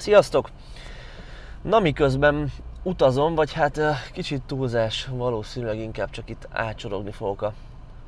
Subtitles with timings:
[0.00, 0.50] Sziasztok!
[1.62, 2.52] Na miközben
[2.82, 3.80] utazom, vagy hát
[4.12, 7.52] kicsit túlzás, valószínűleg inkább csak itt átsorogni fogok a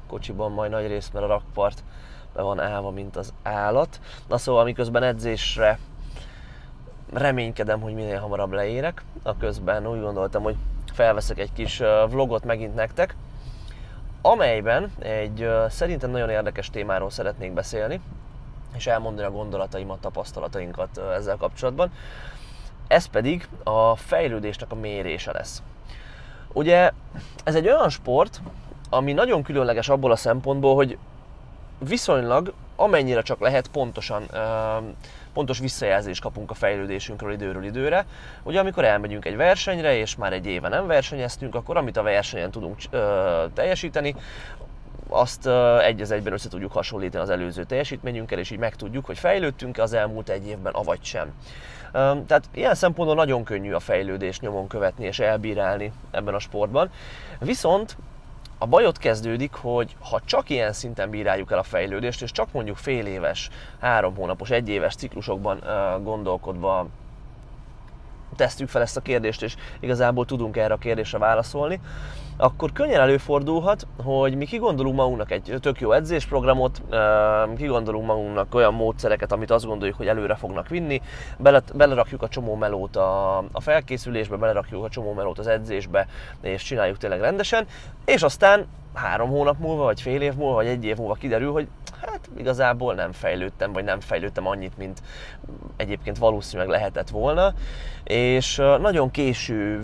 [0.07, 1.85] kocsiban majd nagy részt, mert a rakpart
[2.35, 4.01] be van állva, mint az állat.
[4.29, 5.79] Na szóval miközben edzésre
[7.13, 10.57] reménykedem, hogy minél hamarabb leérek, a közben úgy gondoltam, hogy
[10.93, 11.79] felveszek egy kis
[12.09, 13.17] vlogot megint nektek,
[14.23, 18.01] amelyben egy szerintem nagyon érdekes témáról szeretnék beszélni,
[18.77, 21.93] és elmondani a gondolataimat, tapasztalatainkat ezzel kapcsolatban.
[22.89, 25.63] Ez pedig a fejlődésnek a mérése lesz.
[26.53, 26.91] Ugye
[27.45, 28.41] ez egy olyan sport,
[28.91, 30.99] ami nagyon különleges abból a szempontból, hogy
[31.79, 34.23] viszonylag amennyire csak lehet pontosan
[35.33, 38.07] pontos visszajelzést kapunk a fejlődésünkről időről időre.
[38.43, 42.51] Ugye amikor elmegyünk egy versenyre, és már egy éve nem versenyeztünk, akkor amit a versenyen
[42.51, 42.79] tudunk
[43.55, 44.15] teljesíteni,
[45.13, 45.49] azt
[45.83, 49.93] egy az egyben össze tudjuk hasonlítani az előző teljesítményünkkel, és így megtudjuk, hogy fejlődtünk-e az
[49.93, 51.33] elmúlt egy évben, avagy sem.
[51.93, 56.91] Tehát ilyen szempontból nagyon könnyű a fejlődést nyomon követni és elbírálni ebben a sportban.
[57.39, 57.97] Viszont
[58.59, 62.53] a baj ott kezdődik, hogy ha csak ilyen szinten bíráljuk el a fejlődést, és csak
[62.53, 65.63] mondjuk fél éves, három hónapos, egy éves ciklusokban
[66.03, 66.87] gondolkodva
[68.37, 71.81] tesztjük fel ezt a kérdést, és igazából tudunk erre a kérdésre válaszolni,
[72.37, 76.83] akkor könnyen előfordulhat, hogy mi kigondolunk magunknak egy tök jó edzésprogramot,
[77.57, 81.01] kigondolunk magunknak olyan módszereket, amit azt gondoljuk, hogy előre fognak vinni,
[81.75, 86.07] belerakjuk a csomó melót a, a felkészülésbe, belerakjuk a csomó melót az edzésbe,
[86.41, 87.67] és csináljuk tényleg rendesen,
[88.05, 91.69] és aztán három hónap múlva, vagy fél év múlva, vagy egy év múlva kiderül, hogy
[92.01, 95.03] hát igazából nem fejlődtem, vagy nem fejlődtem annyit, mint
[95.77, 97.53] egyébként valószínűleg lehetett volna,
[98.05, 99.81] és nagyon késő,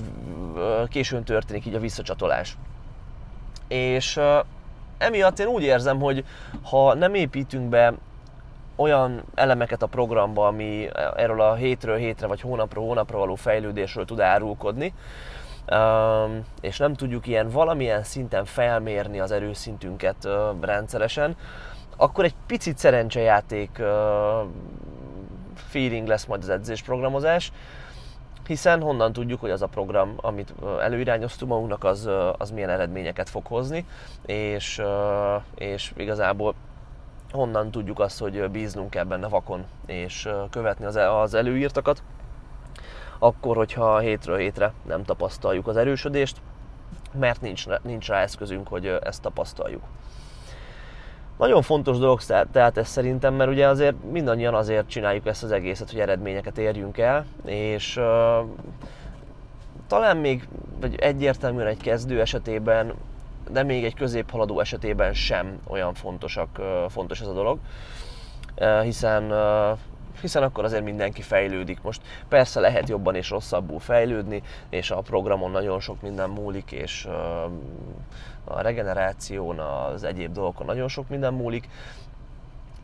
[0.89, 2.38] későn történik így a visszacsatolás.
[3.69, 4.21] És
[4.99, 6.25] emiatt én úgy érzem, hogy
[6.63, 7.95] ha nem építünk be
[8.77, 14.21] olyan elemeket a programba, ami erről a hétről hétre, vagy hónapról hónapra való fejlődésről tud
[14.21, 14.95] árulkodni,
[16.61, 20.29] és nem tudjuk ilyen valamilyen szinten felmérni az erőszintünket
[20.61, 21.37] rendszeresen,
[21.97, 23.83] akkor egy picit szerencsejáték
[25.55, 27.53] feeling lesz majd az edzésprogramozás,
[28.49, 33.47] hiszen honnan tudjuk, hogy az a program, amit előirányoztunk magunknak, az, az milyen eredményeket fog
[33.47, 33.87] hozni,
[34.27, 34.83] és,
[35.55, 36.55] és igazából
[37.31, 42.03] honnan tudjuk azt, hogy bíznunk kell benne vakon, és követni az, az előírtakat,
[43.19, 46.41] akkor, hogyha hétről hétre nem tapasztaljuk az erősödést,
[47.13, 49.83] mert nincs, nincs rá eszközünk, hogy ezt tapasztaljuk.
[51.39, 55.91] Nagyon fontos dolog tehát ez szerintem, mert ugye azért mindannyian azért csináljuk ezt az egészet,
[55.91, 58.01] hogy eredményeket érjünk el, és
[59.87, 60.49] talán még
[60.81, 62.93] vagy egyértelműen egy kezdő esetében,
[63.51, 67.59] de még egy középhaladó esetében sem olyan fontosak, fontos ez a dolog,
[68.83, 69.33] hiszen
[70.21, 71.83] hiszen akkor azért mindenki fejlődik.
[71.83, 77.09] Most persze lehet jobban és rosszabbul fejlődni, és a programon nagyon sok minden múlik, és
[78.45, 81.69] a regeneráción, az egyéb dolgokon nagyon sok minden múlik,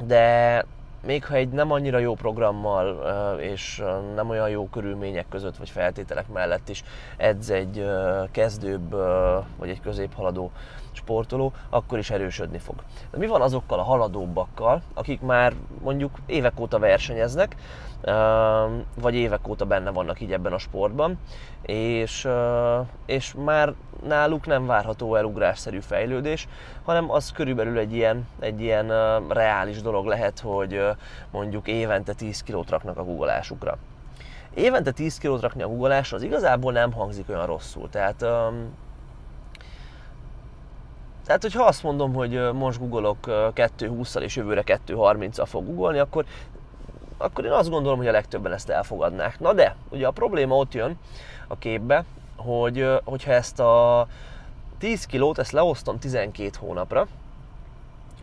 [0.06, 0.64] de
[1.06, 2.98] még ha egy nem annyira jó programmal
[3.40, 3.82] és
[4.14, 6.84] nem olyan jó körülmények között vagy feltételek mellett is
[7.16, 7.86] edz egy
[8.30, 8.90] kezdőbb
[9.58, 10.50] vagy egy középhaladó
[10.92, 12.74] sportoló, akkor is erősödni fog.
[13.10, 17.56] De mi van azokkal a haladóbbakkal, akik már mondjuk évek óta versenyeznek,
[19.00, 21.18] vagy évek óta benne vannak így ebben a sportban,
[21.62, 22.28] és,
[23.06, 23.74] és már
[24.06, 26.48] náluk nem várható el ugrásszerű fejlődés,
[26.84, 28.88] hanem az körülbelül egy ilyen, egy ilyen
[29.28, 30.80] reális dolog lehet, hogy
[31.30, 33.78] mondjuk évente 10 kilót raknak a guggolásukra.
[34.54, 37.90] Évente 10 kilót rakni a guggolásra az igazából nem hangzik olyan rosszul.
[37.90, 38.24] Tehát
[41.26, 46.24] tehát, hogyha azt mondom, hogy most googolok 2.20-szal és jövőre 2.30-al fog googolni, akkor,
[47.18, 49.40] akkor én azt gondolom, hogy a legtöbben ezt elfogadnák.
[49.40, 50.98] Na de, ugye a probléma ott jön
[51.48, 52.04] a képbe,
[52.36, 54.06] hogy hogyha ezt a
[54.78, 57.06] 10 kilót, ezt leosztom 12 hónapra,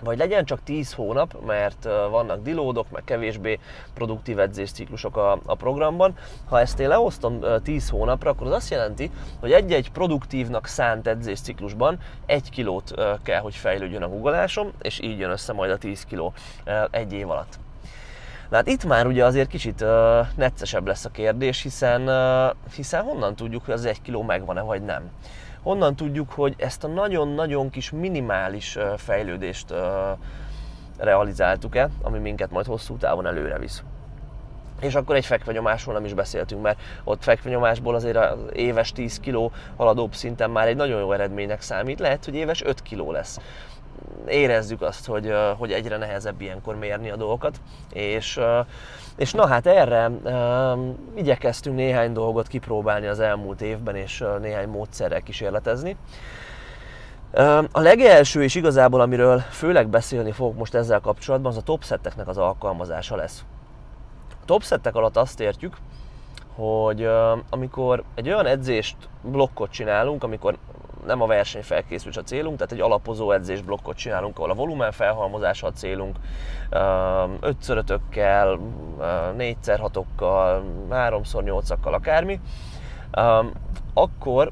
[0.04, 3.60] vagy legyen csak 10 hónap, mert vannak dilódok, meg kevésbé
[3.94, 6.14] produktív edzésciklusok a, a programban.
[6.50, 12.00] Ha ezt én leosztom 10 hónapra, akkor az azt jelenti, hogy egy-egy produktívnak szánt edzésciklusban
[12.26, 12.94] egy kilót
[13.24, 16.34] kell, hogy fejlődjön a guggolásom, és így jön össze majd a 10 kiló
[16.92, 17.60] egy év alatt.
[18.50, 19.90] Na hát itt már ugye azért kicsit uh,
[20.36, 24.82] neccesebb lesz a kérdés, hiszen, uh, hiszen honnan tudjuk, hogy az egy kiló megvan-e vagy
[24.82, 25.10] nem
[25.64, 29.74] honnan tudjuk, hogy ezt a nagyon-nagyon kis minimális fejlődést
[30.98, 33.84] realizáltuk-e, ami minket majd hosszú távon előre visz.
[34.82, 39.52] És akkor egy fekvenyomásról nem is beszéltünk, mert ott fekvenyomásból azért az éves 10 kg
[39.78, 43.40] haladóbb szinten már egy nagyon jó eredménynek számít, lehet, hogy éves 5 kg lesz.
[44.28, 47.62] érezzük azt, hogy, hogy egyre nehezebb ilyenkor mérni a dolgokat,
[47.94, 48.40] és,
[49.16, 50.12] és na hát erre
[51.16, 55.98] igyekeztünk néhány dolgot kipróbálni az elmúlt évben, és néhány módszerrel kísérletezni.
[57.72, 62.38] A legelső és igazából, amiről főleg beszélni fogok most ezzel kapcsolatban, az a topsetteknek az
[62.38, 63.44] alkalmazása lesz.
[64.30, 65.78] A topsettek alatt azt értjük,
[66.56, 67.10] hogy
[67.50, 70.58] amikor egy olyan edzést, blokkot csinálunk, amikor
[71.06, 74.92] nem a verseny felkészülés a célunk, tehát egy alapozó edzés blokkot csinálunk, ahol a volumen
[74.92, 76.18] felhalmozása a célunk,
[77.40, 78.60] 5 ötökkel,
[79.36, 82.40] 4 hatokkal, 3 8 akármi,
[83.94, 84.52] akkor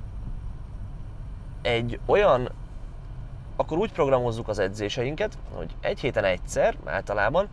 [1.61, 2.49] egy olyan
[3.55, 7.47] akkor úgy programozzuk az edzéseinket, hogy egy héten egyszer általában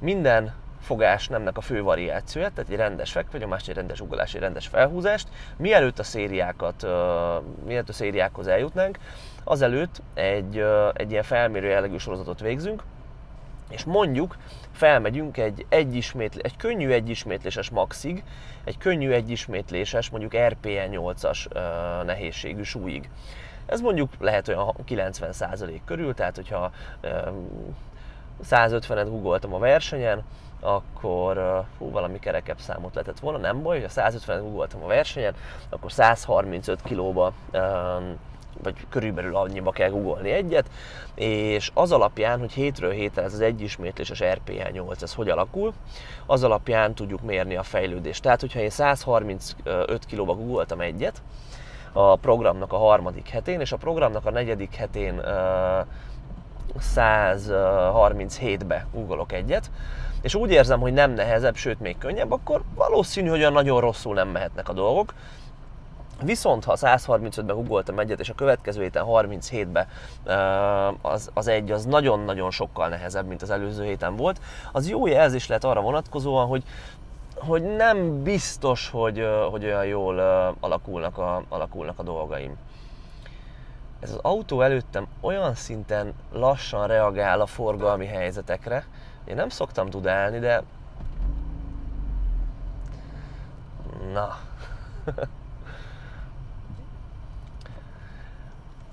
[0.00, 4.66] minden fogás nemnek a fő variációját, tehát egy rendes fekvőnyomás, egy rendes ugolás, egy rendes
[4.66, 6.86] felhúzást, mielőtt a szériákat,
[7.64, 8.98] mielőtt a szériákhoz eljutnánk,
[9.44, 12.82] azelőtt egy, egy ilyen felmérő jellegű sorozatot végzünk,
[13.68, 14.36] és mondjuk
[14.72, 18.24] felmegyünk egy, egy, ismétlé, egy könnyű egyismétléses maxig,
[18.64, 21.46] egy könnyű egyismétléses, mondjuk RPN 8-as
[22.04, 23.08] nehézségű súlyig.
[23.66, 26.70] Ez mondjuk lehet olyan 90% körül, tehát hogyha
[28.50, 30.24] 150-et googoltam a versenyen,
[30.60, 35.34] akkor hú, valami kerekebb számot lehetett volna, nem baj, hogyha 150-et googoltam a versenyen,
[35.68, 37.32] akkor 135 kilóba
[38.62, 40.70] vagy körülbelül annyiba kell googolni egyet,
[41.14, 45.72] és az alapján, hogy hétről hétre ez az egyismétléses RPH 8, ez hogy alakul,
[46.26, 48.22] az alapján tudjuk mérni a fejlődést.
[48.22, 51.22] Tehát, hogyha én 135 kilóba googoltam egyet,
[51.92, 55.22] a programnak a harmadik hetén, és a programnak a negyedik hetén
[56.80, 59.70] 137-be googolok egyet,
[60.22, 64.14] és úgy érzem, hogy nem nehezebb, sőt még könnyebb, akkor valószínű, hogy olyan nagyon rosszul
[64.14, 65.14] nem mehetnek a dolgok.
[66.22, 69.86] Viszont ha 135-ben googoltam egyet, és a következő héten 37-be
[71.02, 74.40] az, az egy az nagyon-nagyon sokkal nehezebb, mint az előző héten volt,
[74.72, 76.62] az jó jelzés lehet arra vonatkozóan, hogy
[77.38, 80.18] hogy nem biztos, hogy, hogy olyan jól
[80.60, 82.56] alakulnak a, alakulnak a dolgaim.
[84.00, 88.84] Ez az autó előttem olyan szinten lassan reagál a forgalmi helyzetekre,
[89.24, 90.62] én nem szoktam dudálni, de...
[94.12, 94.38] Na...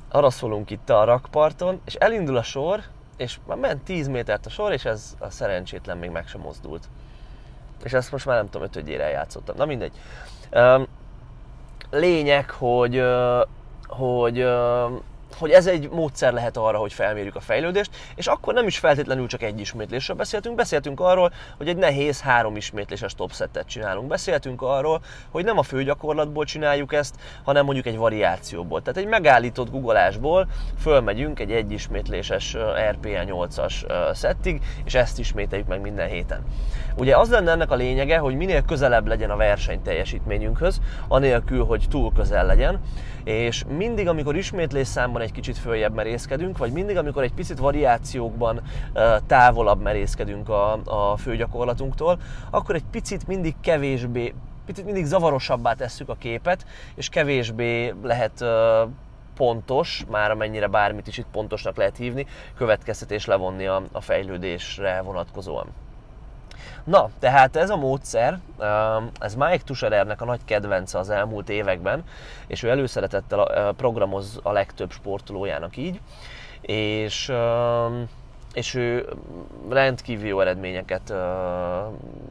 [0.10, 2.84] Arra szólunk itt a rakparton, és elindul a sor,
[3.18, 6.88] és már ment 10 métert a sor, és ez a szerencsétlen még meg sem mozdult.
[7.84, 9.56] És ezt most már nem tudom, ötödjére játszottam.
[9.56, 10.00] Na mindegy.
[11.90, 13.04] Lényeg, hogy,
[13.88, 14.46] hogy
[15.38, 19.28] hogy ez egy módszer lehet arra, hogy felmérjük a fejlődést, és akkor nem is feltétlenül
[19.28, 24.08] csak egy ismétlésről beszéltünk, beszéltünk arról, hogy egy nehéz három ismétléses topsetet csinálunk.
[24.08, 25.02] Beszéltünk arról,
[25.32, 28.82] hogy nem a fő gyakorlatból csináljuk ezt, hanem mondjuk egy variációból.
[28.82, 30.48] Tehát egy megállított googolásból
[30.80, 32.58] fölmegyünk egy egy ismétléses
[32.92, 33.74] RPA 8-as
[34.14, 36.44] szettig, és ezt ismételjük meg minden héten.
[36.98, 41.86] Ugye az lenne ennek a lényege, hogy minél közelebb legyen a verseny teljesítményünkhöz, anélkül, hogy
[41.90, 42.80] túl közel legyen,
[43.26, 48.62] és mindig, amikor ismétlés számban egy kicsit följebb merészkedünk, vagy mindig, amikor egy picit variációkban
[49.28, 52.20] távolabb merészkedünk a, a főgyakorlatunktól,
[52.50, 54.34] akkor egy picit mindig kevésbé,
[54.66, 58.46] picit mindig zavarosabbá tesszük a képet, és kevésbé lehet
[59.36, 62.26] pontos, már amennyire bármit is itt pontosnak lehet hívni,
[62.58, 65.85] következtetés levonni a, a fejlődésre vonatkozóan.
[66.84, 72.04] Na, tehát ez a módszer, um, ez Mike Tusherernek a nagy kedvence az elmúlt években,
[72.48, 76.00] és ő előszeretettel uh, programoz a legtöbb sportolójának így,
[76.62, 78.10] és um,
[78.54, 79.10] és ő
[79.70, 81.18] rendkívül jó eredményeket uh,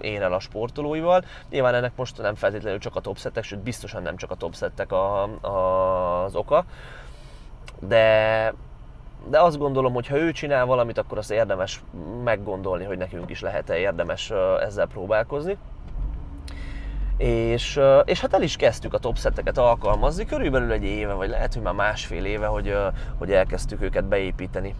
[0.00, 1.24] ér el a sportolóival.
[1.50, 5.22] Nyilván ennek most nem feltétlenül csak a topsettek, sőt biztosan nem csak a topsettek a,
[5.22, 6.64] a, az oka,
[7.80, 8.54] de
[9.28, 11.82] de azt gondolom, hogy ha ő csinál valamit, akkor azt érdemes
[12.24, 15.58] meggondolni, hogy nekünk is lehet-e érdemes ezzel próbálkozni.
[17.16, 21.62] És, és hát el is kezdtük a topsetteket alkalmazni, körülbelül egy éve, vagy lehet, hogy
[21.62, 22.76] már másfél éve, hogy,
[23.18, 24.74] hogy elkezdtük őket beépíteni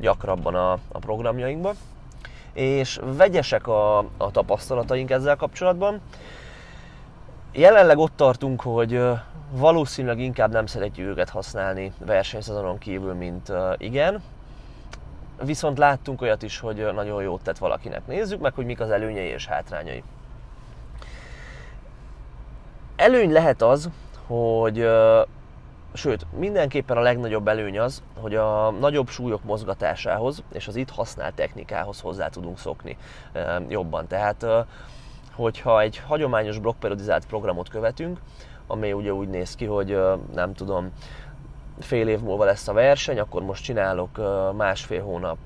[0.00, 1.72] gyakrabban a, a programjainkba.
[2.52, 6.00] És vegyesek a, a tapasztalataink ezzel kapcsolatban.
[7.58, 9.02] Jelenleg ott tartunk, hogy
[9.50, 14.22] valószínűleg inkább nem szeretjük őket használni versenyszezonon kívül, mint igen.
[15.42, 18.06] Viszont láttunk olyat is, hogy nagyon jót tett valakinek.
[18.06, 20.02] Nézzük meg, hogy mik az előnyei és hátrányai.
[22.96, 23.88] Előny lehet az,
[24.26, 24.88] hogy
[25.92, 31.34] sőt, mindenképpen a legnagyobb előny az, hogy a nagyobb súlyok mozgatásához és az itt használt
[31.34, 32.96] technikához hozzá tudunk szokni
[33.68, 34.06] jobban.
[34.06, 34.46] Tehát,
[35.38, 38.20] hogyha egy hagyományos blokkperiodizált programot követünk,
[38.66, 39.98] amely ugye úgy néz ki, hogy
[40.34, 40.92] nem tudom,
[41.78, 44.20] fél év múlva lesz a verseny, akkor most csinálok
[44.56, 45.38] másfél hónap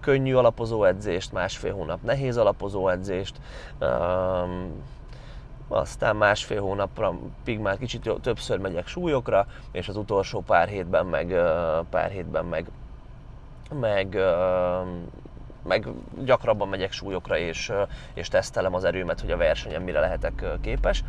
[0.00, 3.40] könnyű alapozó edzést, másfél hónap nehéz alapozó edzést,
[5.68, 11.26] aztán másfél hónapra pig már kicsit többször megyek súlyokra, és az utolsó pár hétben meg,
[11.90, 12.66] pár hétben meg,
[13.80, 14.18] meg,
[15.64, 15.88] meg
[16.24, 17.72] gyakrabban megyek súlyokra, és,
[18.14, 21.04] és tesztelem az erőmet, hogy a versenyen mire lehetek képes.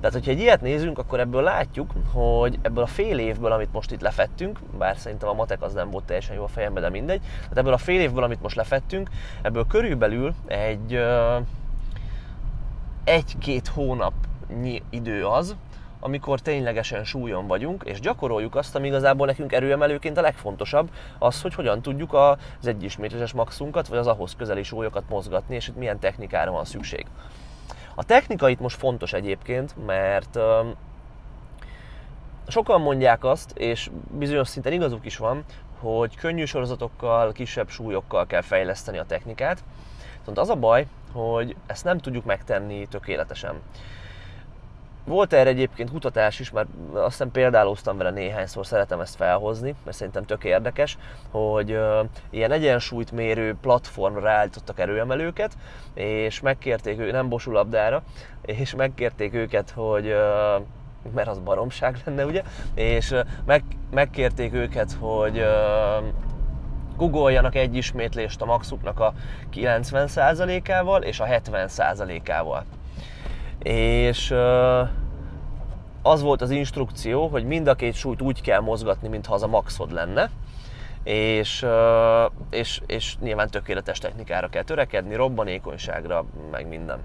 [0.00, 3.92] Tehát, hogyha egy ilyet nézünk, akkor ebből látjuk, hogy ebből a fél évből, amit most
[3.92, 7.20] itt lefettünk, bár szerintem a matek az nem volt teljesen jó a fejembe, de mindegy,
[7.20, 9.10] tehát ebből a fél évből, amit most lefettünk,
[9.42, 11.04] ebből körülbelül egy
[13.04, 15.56] egy-két hónapnyi idő az,
[16.04, 21.54] amikor ténylegesen súlyon vagyunk, és gyakoroljuk azt, ami igazából nekünk erőemelőként a legfontosabb, az, hogy
[21.54, 26.50] hogyan tudjuk az egyismétleses maxunkat, vagy az ahhoz közeli súlyokat mozgatni, és hogy milyen technikára
[26.50, 27.06] van szükség.
[27.94, 30.38] A technika itt most fontos egyébként, mert
[32.46, 35.44] sokan mondják azt, és bizonyos szinten igazuk is van,
[35.80, 39.64] hogy könnyű sorozatokkal, kisebb súlyokkal kell fejleszteni a technikát.
[40.18, 43.60] Viszont az a baj, hogy ezt nem tudjuk megtenni tökéletesen.
[45.04, 49.96] Volt erre egyébként kutatás is, mert azt hiszem példálóztam vele néhányszor, szeretem ezt felhozni, mert
[49.96, 50.98] szerintem tök érdekes,
[51.30, 51.78] hogy
[52.30, 55.52] ilyen egyensúlyt mérő platformra állítottak erőemelőket,
[55.94, 58.02] és megkérték őket, nem bosulabdára,
[58.42, 60.14] és megkérték őket, hogy
[61.14, 62.42] mert az baromság lenne, ugye?
[62.74, 65.44] És meg, megkérték őket, hogy
[66.96, 69.12] googoljanak egy ismétlést a maxuknak a
[69.54, 72.64] 90%-ával és a 70%-ával
[73.62, 74.34] és
[76.02, 79.46] az volt az instrukció, hogy mind a két súlyt úgy kell mozgatni, mintha az a
[79.46, 80.30] maxod lenne,
[81.04, 81.66] és,
[82.50, 87.00] és, és nyilván tökéletes technikára kell törekedni, robbanékonyságra, meg minden.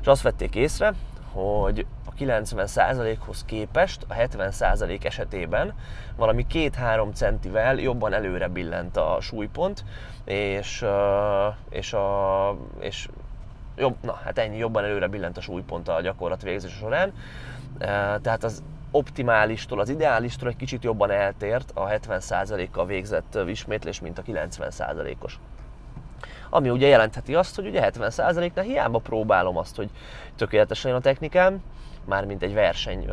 [0.00, 0.94] És azt vették észre,
[1.32, 5.74] hogy a 90%-hoz képest a 70% esetében
[6.16, 9.84] valami 2-3 centivel jobban előre billent a súlypont,
[10.24, 10.84] és,
[11.70, 13.08] és, a, és
[13.76, 17.12] jobb, na hát ennyi, jobban előre billent a súlypont a gyakorlat végzése során.
[18.22, 24.22] Tehát az optimálistól, az ideálistól egy kicsit jobban eltért a 70%-kal végzett ismétlés, mint a
[24.22, 25.38] 90%-os.
[26.54, 29.90] Ami ugye jelentheti azt, hogy ugye 70%-nál hiába próbálom azt, hogy
[30.36, 31.62] tökéletes legyen a technikám,
[32.04, 33.08] mármint egy verseny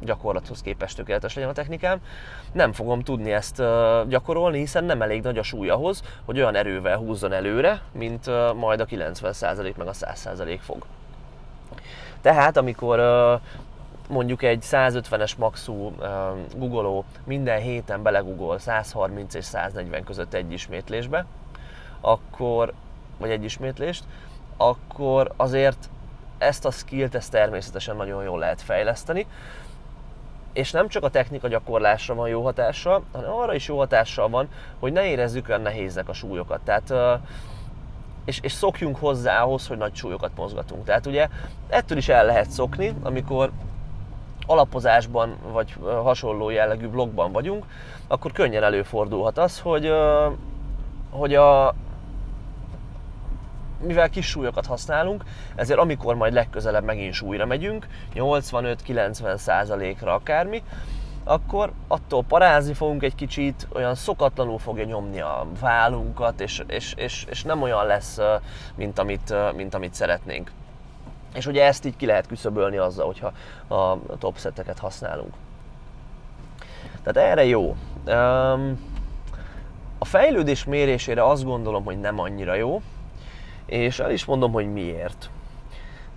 [0.00, 2.00] gyakorlathoz képest tökéletes legyen a technikám,
[2.52, 3.62] nem fogom tudni ezt
[4.08, 8.80] gyakorolni, hiszen nem elég nagy a súly ahhoz, hogy olyan erővel húzzon előre, mint majd
[8.80, 10.84] a 90% meg a 100% fog.
[12.20, 13.00] Tehát amikor
[14.08, 15.92] mondjuk egy 150-es maxú
[16.56, 21.26] googoló minden héten belegugol 130 és 140 között egy ismétlésbe,
[22.00, 22.72] akkor,
[23.18, 24.04] vagy egy ismétlést,
[24.56, 25.88] akkor azért
[26.38, 29.26] ezt a skillt ezt természetesen nagyon jól lehet fejleszteni,
[30.52, 34.48] és nem csak a technika gyakorlásra van jó hatással, hanem arra is jó hatással van,
[34.78, 36.60] hogy ne érezzük olyan nehéznek a súlyokat.
[36.64, 36.92] Tehát,
[38.24, 40.84] és, és szokjunk hozzá ahhoz, hogy nagy súlyokat mozgatunk.
[40.84, 41.28] Tehát ugye
[41.68, 43.50] ettől is el lehet szokni, amikor
[44.46, 47.64] alapozásban vagy hasonló jellegű blogban vagyunk,
[48.06, 49.92] akkor könnyen előfordulhat az, hogy,
[51.10, 51.74] hogy a,
[53.80, 60.62] mivel kis súlyokat használunk, ezért amikor majd legközelebb megint súlyra megyünk, 85-90 százalékra akármi,
[61.24, 67.26] akkor attól parázni fogunk egy kicsit, olyan szokatlanul fogja nyomni a vállunkat, és, és, és,
[67.30, 68.18] és nem olyan lesz,
[68.74, 70.50] mint amit, mint amit szeretnénk.
[71.34, 73.32] És ugye ezt így ki lehet küszöbölni azzal, hogyha
[73.74, 75.34] a top seteket használunk.
[77.02, 77.76] Tehát erre jó.
[79.98, 82.82] A fejlődés mérésére azt gondolom, hogy nem annyira jó,
[83.68, 85.30] és el is mondom, hogy miért.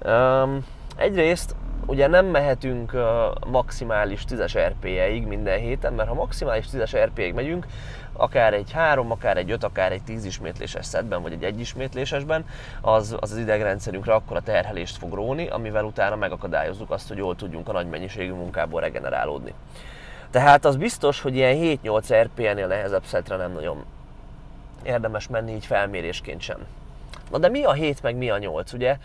[0.05, 0.65] Um,
[0.95, 1.55] egyrészt
[1.85, 3.01] ugye nem mehetünk uh,
[3.47, 7.65] maximális 10-es RP-ig minden héten, mert ha maximális 10-es RP-ig megyünk,
[8.13, 12.45] akár egy 3, akár egy 5, akár egy 10 ismétléses szedben, vagy egy 1 ismétlésesben,
[12.81, 17.35] az az, az idegrendszerünkre akkor a terhelést fog róni, amivel utána megakadályozzuk azt, hogy jól
[17.35, 19.53] tudjunk a nagy mennyiségű munkából regenerálódni.
[20.29, 23.85] Tehát az biztos, hogy ilyen 7-8 RP-nél nehezebb szetre nem nagyon
[24.83, 26.57] érdemes menni így felmérésként sem.
[27.31, 28.97] Na de mi a 7 meg mi a 8, ugye?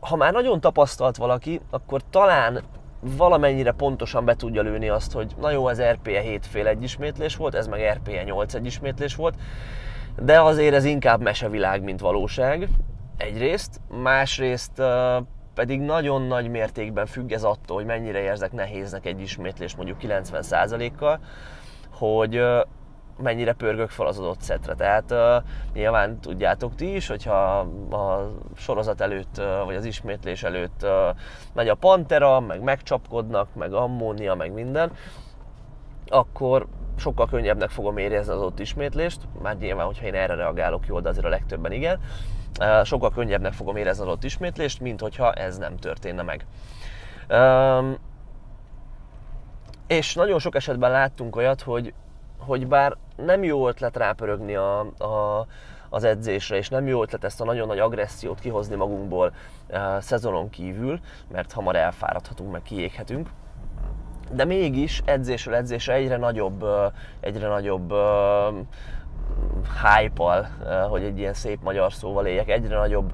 [0.00, 2.62] Ha már nagyon tapasztalt valaki, akkor talán
[3.00, 7.54] valamennyire pontosan be tudja lőni azt, hogy na jó, ez RPE 7 fél egyismétlés volt,
[7.54, 9.34] ez meg RPE 8 egyismétlés volt,
[10.22, 12.68] de azért ez inkább mesevilág, mint valóság.
[13.16, 14.82] Egyrészt, másrészt
[15.54, 21.20] pedig nagyon nagy mértékben függ ez attól, hogy mennyire érzek nehéznek egy ismétlés mondjuk 90%-kal,
[21.92, 22.42] hogy
[23.18, 24.74] mennyire pörgök fel az adott szetre.
[24.74, 27.58] Tehát uh, nyilván tudjátok ti is, hogyha
[27.90, 31.16] a sorozat előtt, uh, vagy az ismétlés előtt uh,
[31.52, 34.92] megy a pantera, meg megcsapkodnak, meg ammónia, meg minden,
[36.08, 36.66] akkor
[36.96, 41.08] sokkal könnyebbnek fogom érezni az ott ismétlést, már nyilván, hogyha én erre reagálok jól, de
[41.08, 42.00] azért a legtöbben igen,
[42.84, 46.46] sokkal könnyebbnek fogom érezni az ott ismétlést, mint hogyha ez nem történne meg.
[47.28, 47.96] Um,
[49.86, 51.94] és nagyon sok esetben láttunk olyat, hogy,
[52.46, 55.46] hogy bár nem jó ötlet rápörögni a, a,
[55.88, 59.32] az edzésre, és nem jó ötlet ezt a nagyon nagy agressziót kihozni magunkból
[59.68, 61.00] uh, szezonon kívül,
[61.32, 63.28] mert hamar elfáradhatunk, meg kiéghetünk,
[64.30, 66.64] de mégis edzésről edzésre egyre nagyobb,
[67.20, 67.92] egyre nagyobb
[69.82, 70.50] hype
[70.88, 73.12] hogy egy ilyen szép magyar szóval éljek, egyre nagyobb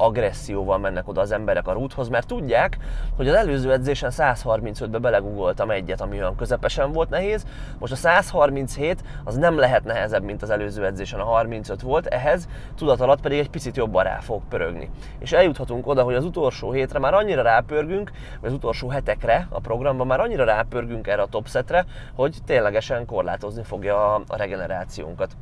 [0.00, 2.78] agresszióval mennek oda az emberek a rúthoz, mert tudják,
[3.16, 7.44] hogy az előző edzésen 135-be belegugoltam egyet, ami olyan közepesen volt nehéz.
[7.78, 12.48] Most a 137 az nem lehet nehezebb, mint az előző edzésen a 35 volt, ehhez
[12.76, 14.90] tudat alatt pedig egy picit jobban rá fog pörögni.
[15.18, 19.60] És eljuthatunk oda, hogy az utolsó hétre már annyira rápörgünk, vagy az utolsó hetekre a
[19.60, 25.36] programban már annyira rápörgünk erre a topsetre, hogy ténylegesen korlátozni fogja a regenerációnkat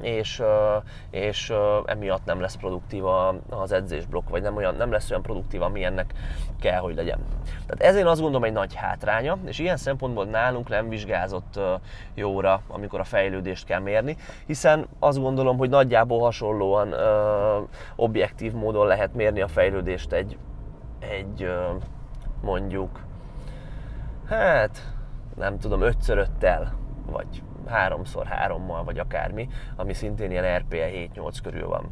[0.00, 0.42] és,
[1.10, 1.52] és
[1.84, 3.04] emiatt nem lesz produktív
[3.48, 6.14] az edzésblokk, vagy nem, olyan, nem lesz olyan produktív, amilyennek
[6.60, 7.18] kell, hogy legyen.
[7.66, 11.60] Tehát ez én azt gondolom egy nagy hátránya, és ilyen szempontból nálunk nem vizsgázott
[12.14, 16.94] jóra, amikor a fejlődést kell mérni, hiszen azt gondolom, hogy nagyjából hasonlóan
[17.96, 20.38] objektív módon lehet mérni a fejlődést egy,
[20.98, 21.50] egy
[22.40, 23.00] mondjuk,
[24.28, 24.94] hát
[25.36, 26.74] nem tudom, ötször öttel,
[27.10, 31.90] vagy háromszor hárommal, vagy akármi, ami szintén ilyen RPE 7-8 körül van.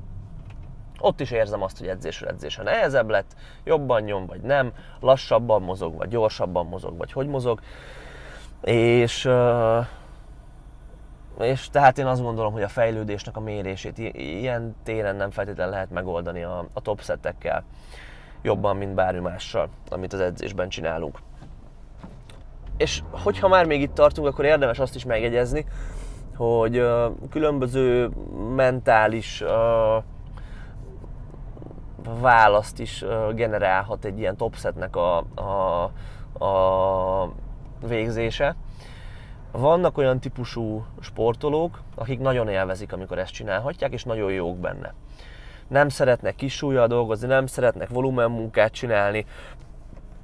[1.00, 5.97] Ott is érzem azt, hogy edzésről edzésre nehezebb lett, jobban nyom, vagy nem, lassabban mozog,
[5.97, 7.61] vagy gyorsabban mozog, vagy hogy mozog.
[8.61, 9.28] És,
[11.38, 15.90] és tehát én azt gondolom, hogy a fejlődésnek a mérését ilyen téren nem feltétlenül lehet
[15.90, 17.64] megoldani a, a top szettekkel
[18.43, 21.19] jobban, mint bármi mással, amit az edzésben csinálunk.
[22.76, 25.66] És hogyha már még itt tartunk, akkor érdemes azt is megjegyezni,
[26.37, 26.83] hogy
[27.31, 28.11] különböző
[28.54, 29.45] mentális
[32.21, 33.04] választ is
[33.35, 35.83] generálhat egy ilyen topsetnek a, a,
[36.44, 37.33] a
[37.87, 38.57] végzése.
[39.53, 44.94] Vannak olyan típusú sportolók, akik nagyon élvezik, amikor ezt csinálhatják, és nagyon jók benne.
[45.68, 49.27] Nem szeretnek kis súlyjal dolgozni, nem szeretnek volumenmunkát csinálni,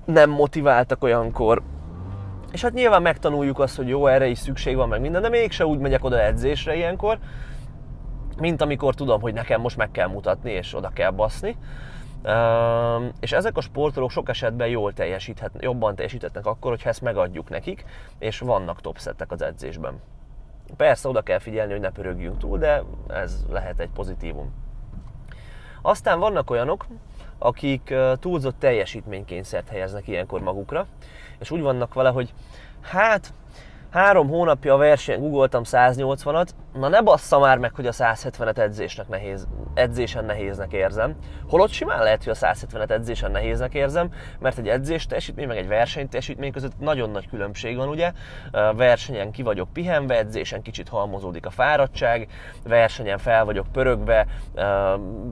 [0.04, 1.62] nem motiváltak olyankor,
[2.52, 5.66] és hát nyilván megtanuljuk azt, hogy jó, erre is szükség van, meg minden, de mégse
[5.66, 7.18] úgy megyek oda edzésre ilyenkor,
[8.38, 11.56] mint amikor tudom, hogy nekem most meg kell mutatni, és oda kell baszni.
[13.20, 17.84] És ezek a sportolók sok esetben jól teljesíthet, jobban teljesíthetnek akkor, hogyha ezt megadjuk nekik,
[18.18, 20.00] és vannak topszettek az edzésben.
[20.76, 24.52] Persze oda kell figyelni, hogy ne pörögjünk túl, de ez lehet egy pozitívum.
[25.82, 26.86] Aztán vannak olyanok,
[27.38, 30.86] akik túlzott teljesítménykényszert helyeznek ilyenkor magukra,
[31.40, 32.32] és úgy vannak vele, hogy
[32.80, 33.32] hát
[33.90, 39.08] három hónapja a versenyen googoltam 180-at, na ne bassza már meg, hogy a 170-et edzésnek
[39.08, 41.16] nehéz, edzésen nehéznek érzem.
[41.48, 45.68] Holott simán lehet, hogy a 170-et edzésen nehéznek érzem, mert egy edzés teljesítmény, meg egy
[45.68, 48.12] verseny teljesítmény között nagyon nagy különbség van, ugye?
[48.76, 52.28] Versenyen ki vagyok pihenve, edzésen kicsit halmozódik a fáradtság,
[52.64, 54.26] versenyen fel vagyok pörögve,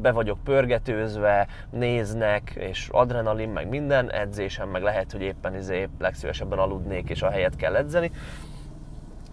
[0.00, 6.58] be vagyok pörgetőzve, néznek, és adrenalin, meg minden, edzésen meg lehet, hogy éppen izé legszívesebben
[6.58, 8.10] aludnék, és a helyet kell edzeni.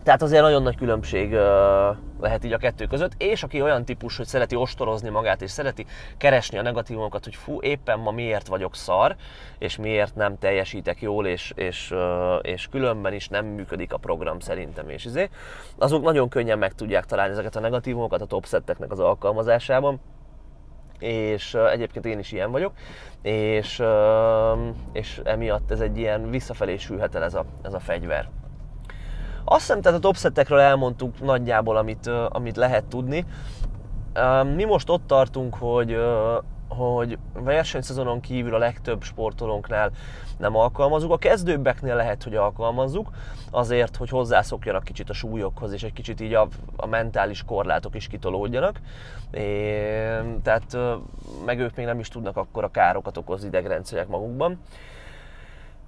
[0.06, 1.32] Tehát azért nagyon nagy különbség
[2.20, 5.86] lehet így a kettő között, és aki olyan típus, hogy szereti ostorozni magát, és szereti
[6.18, 9.16] keresni a negatívumokat, hogy fú, éppen ma miért vagyok szar,
[9.58, 11.94] és miért nem teljesítek jól, és, és,
[12.42, 15.30] és különben is nem működik a program szerintem, és izé,
[15.78, 20.00] azok nagyon könnyen meg tudják találni ezeket a negatívumokat a topsetteknek az alkalmazásában,
[21.00, 22.74] és egyébként én is ilyen vagyok,
[23.22, 23.84] és,
[24.92, 28.30] és emiatt ez egy ilyen visszafelé sülhet el ez a, ez a fegyver.
[29.46, 33.26] Azt hiszem, tehát a topsettekről elmondtuk nagyjából, amit, amit lehet tudni.
[34.56, 35.98] Mi most ott tartunk, hogy
[36.68, 39.92] hogy versenyszezonon kívül a legtöbb sportolónknál
[40.38, 41.12] nem alkalmazunk.
[41.12, 43.10] A kezdőbbeknél lehet, hogy alkalmazzuk,
[43.52, 48.08] azért, hogy hozzászokjanak kicsit a súlyokhoz, és egy kicsit így a, a mentális korlátok is
[48.08, 48.80] kitolódjanak.
[49.32, 49.42] É,
[50.44, 50.78] tehát
[51.46, 54.60] meg ők még nem is tudnak akkor a károkat okozni idegrendszerek magukban.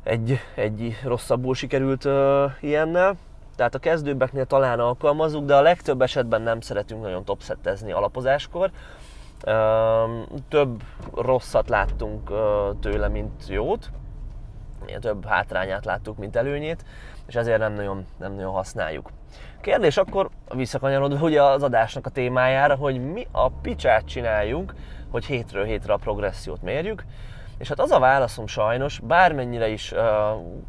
[0.03, 3.15] Egy, egy rosszabbul sikerült uh, ilyennel.
[3.57, 8.71] Tehát a kezdőbbeknél talán alkalmazunk, de a legtöbb esetben nem szeretünk nagyon topszettezni alapozáskor.
[10.49, 10.83] Több
[11.15, 12.31] rosszat láttunk
[12.79, 13.89] tőle, mint jót.
[14.99, 16.85] több hátrányát láttuk, mint előnyét,
[17.27, 19.09] és ezért nem nagyon, nem nagyon használjuk.
[19.61, 24.73] Kérdés akkor visszakanyarodva ugye az adásnak a témájára, hogy mi a picsát csináljunk,
[25.11, 27.03] hogy hétről hétre a progressziót mérjük,
[27.57, 29.99] és hát az a válaszom sajnos, bármennyire is uh,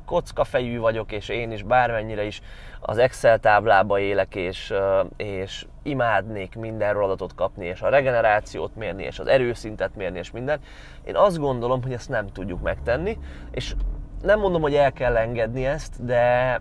[0.07, 2.42] kockafejű vagyok, és én is bármennyire is
[2.81, 4.74] az Excel táblába élek, és,
[5.16, 10.61] és imádnék mindenről adatot kapni, és a regenerációt mérni, és az erőszintet mérni, és minden.
[11.05, 13.18] Én azt gondolom, hogy ezt nem tudjuk megtenni,
[13.51, 13.74] és
[14.22, 16.61] nem mondom, hogy el kell engedni ezt, de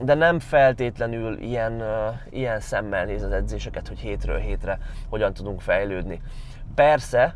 [0.00, 1.82] de nem feltétlenül ilyen,
[2.30, 6.20] ilyen szemmel néz az edzéseket, hogy hétről hétre hogyan tudunk fejlődni.
[6.74, 7.34] Persze,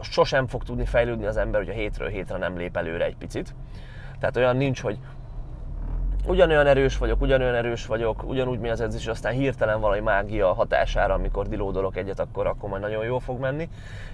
[0.00, 3.54] sosem fog tudni fejlődni az ember, hogy a hétről hétre nem lép előre egy picit.
[4.18, 4.98] Tehát olyan nincs, hogy
[6.26, 10.52] ugyanolyan erős vagyok, ugyanolyan erős vagyok, ugyanúgy mi az edzés, és aztán hirtelen valami mágia
[10.52, 13.68] hatására, amikor dilódolok egyet, akkor, akkor majd nagyon jól fog menni.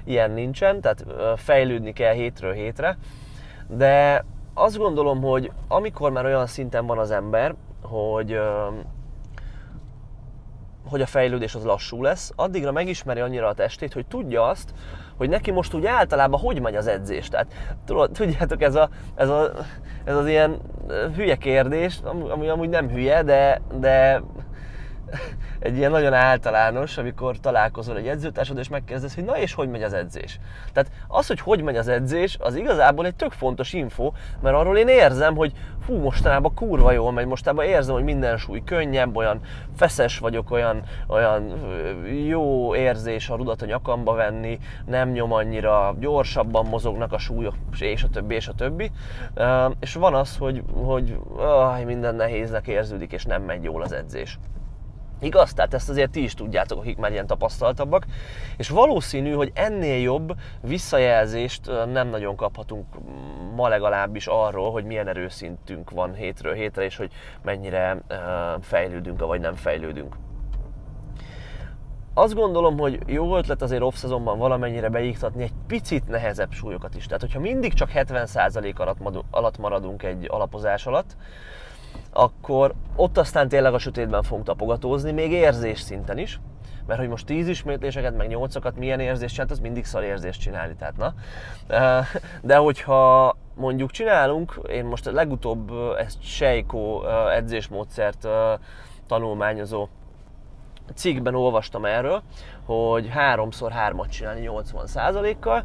[0.05, 1.05] Ilyen nincsen, tehát
[1.37, 2.97] fejlődni kell hétről hétre.
[3.67, 8.41] De azt gondolom, hogy amikor már olyan szinten van az ember, hogy
[10.89, 14.71] hogy a fejlődés az lassú lesz, addigra megismeri annyira a testét, hogy tudja azt,
[15.17, 17.29] hogy neki most úgy általában hogy megy az edzés.
[17.29, 17.53] Tehát
[18.13, 19.53] tudjátok, ez, a, ez, a,
[20.05, 20.61] ez az ilyen
[21.17, 24.23] hülye kérdés, ami amúgy nem hülye, de, de
[25.59, 29.83] egy ilyen nagyon általános, amikor találkozol egy edzőtársad, és megkezdesz, hogy na és hogy megy
[29.83, 30.39] az edzés.
[30.73, 34.77] Tehát az, hogy hogy megy az edzés, az igazából egy tök fontos info, mert arról
[34.79, 35.53] én érzem, hogy
[35.85, 39.41] fú, mostanában kurva jól megy, mostanában érzem, hogy minden súly könnyebb, olyan
[39.77, 41.53] feszes vagyok, olyan, olyan
[42.27, 48.03] jó érzés a rudat a nyakamba venni, nem nyom annyira, gyorsabban mozognak a súlyok, és
[48.03, 48.91] a többi, és a többi.
[49.81, 54.39] És van az, hogy, hogy ah, minden nehéznek érződik, és nem megy jól az edzés.
[55.23, 55.55] Igaz?
[55.55, 58.07] Tehát ezt azért ti is tudjátok, akik már ilyen tapasztaltabbak.
[58.57, 62.87] És valószínű, hogy ennél jobb visszajelzést nem nagyon kaphatunk
[63.55, 68.03] ma legalábbis arról, hogy milyen erőszintünk van hétről hétre, és hogy mennyire
[68.61, 70.17] fejlődünk, vagy nem fejlődünk.
[72.15, 77.07] Azt gondolom, hogy jó ötlet azért off valamennyire beiktatni egy picit nehezebb súlyokat is.
[77.07, 81.17] Tehát, hogyha mindig csak 70% alatt maradunk egy alapozás alatt,
[82.13, 86.41] akkor ott aztán tényleg a sötétben fogunk tapogatózni, még érzés szinten is,
[86.87, 90.75] mert hogy most 10 ismétléseket, meg 8-akat milyen érzést csinált, az mindig szar érzést csinálni,
[90.75, 91.15] tehát na.
[92.43, 98.29] De hogyha mondjuk csinálunk, én most legutóbb ezt Seiko edzésmódszert
[99.07, 99.89] tanulmányozó
[100.95, 102.23] cikkben olvastam erről,
[102.65, 105.65] hogy 3x3-at csinálni 80%-kal,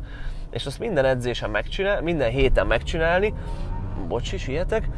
[0.49, 3.33] és azt minden edzésen megcsinál, minden héten megcsinálni,
[4.07, 4.89] bocsi, ilyetek,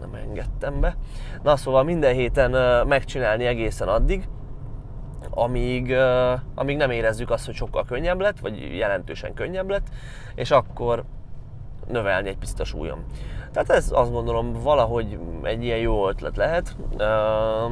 [0.00, 0.96] nem engedtem be.
[1.42, 4.28] Na szóval minden héten megcsinálni egészen addig,
[5.30, 5.94] amíg,
[6.54, 9.86] amíg nem érezzük azt, hogy sokkal könnyebb lett, vagy jelentősen könnyebb lett,
[10.34, 11.04] és akkor
[11.88, 13.04] növelni egy picit a súlyom.
[13.52, 16.76] Tehát ez azt gondolom valahogy egy ilyen jó ötlet lehet,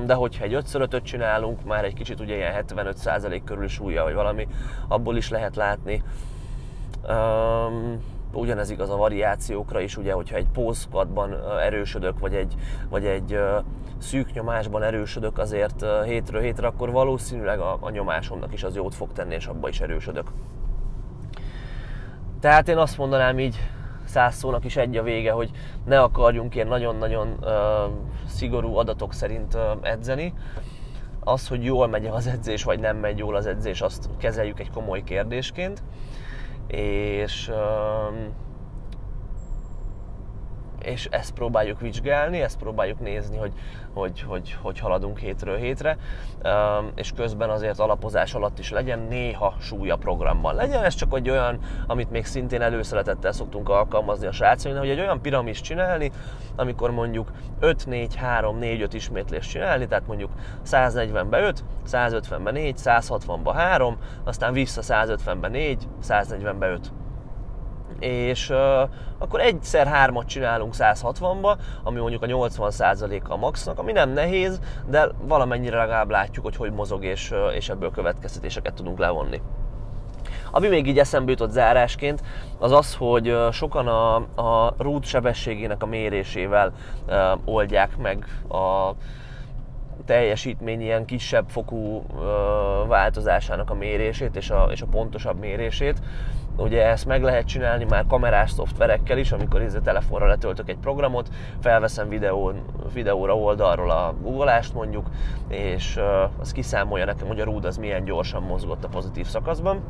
[0.05, 4.15] de hogyha egy 5 5 csinálunk, már egy kicsit ugye ilyen 75% körül súlya, vagy
[4.15, 4.49] valami,
[4.89, 6.03] abból is lehet látni
[8.37, 12.55] ugyanez igaz a variációkra is, ugye, hogyha egy pózkatban erősödök, vagy egy,
[12.88, 13.38] vagy egy
[13.99, 19.12] szűk nyomásban erősödök azért hétről hétre, akkor valószínűleg a, a nyomásomnak is az jót fog
[19.12, 20.31] tenni, és abba is erősödök.
[22.40, 23.57] Tehát én azt mondanám így
[24.05, 25.51] száz szónak is egy a vége, hogy
[25.85, 27.49] ne akarjunk ilyen nagyon-nagyon uh,
[28.27, 30.35] szigorú adatok szerint uh, edzeni.
[31.20, 34.70] Az, hogy jól megy az edzés, vagy nem megy jól az edzés, azt kezeljük egy
[34.70, 35.83] komoly kérdésként
[36.66, 37.50] és
[40.83, 43.53] és ezt próbáljuk vizsgálni, ezt próbáljuk nézni, hogy
[43.97, 45.97] hogy, hogy, hogy haladunk hétről hétre,
[46.95, 50.55] és közben azért alapozás alatt is legyen néha súlya programban.
[50.55, 55.01] Legyen ez csak egy olyan, amit még szintén előszeretettel szoktunk alkalmazni a srácainknak, hogy egy
[55.01, 56.11] olyan piramis csinálni,
[56.57, 60.31] amikor mondjuk 5-4-3-4-5 ismétlést csinálni, tehát mondjuk
[60.67, 66.93] 140-be 5, 150-be 4, 160-ba 3, aztán vissza 150-be 4, 140-be 5
[67.98, 68.56] és uh,
[69.18, 75.09] akkor egyszer hármat csinálunk 160-ba, ami mondjuk a 80%-a a maxnak, ami nem nehéz, de
[75.20, 79.40] valamennyire legalább látjuk, hogy hogy mozog, és, és ebből következtetéseket tudunk levonni.
[80.50, 82.22] Ami még így eszembe jutott zárásként,
[82.59, 86.72] az az, hogy sokan a, a rút sebességének a mérésével
[87.06, 88.90] uh, oldják meg a
[90.04, 92.24] teljesítmény ilyen kisebb fokú uh,
[92.88, 95.98] változásának a mérését és a, és a pontosabb mérését.
[96.57, 101.29] Ugye ezt meg lehet csinálni már kamerás szoftverekkel is, amikor a telefonra letöltök egy programot,
[101.61, 105.07] felveszem videón, videóra oldalról a googleást mondjuk,
[105.49, 106.01] és
[106.38, 109.81] az kiszámolja nekem, hogy a rúd az milyen gyorsan mozgott a pozitív szakaszban.